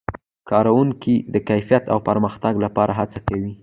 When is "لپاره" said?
2.65-2.91